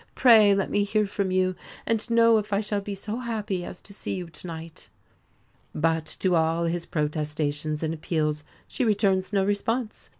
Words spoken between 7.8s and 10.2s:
and appeals she returns no response.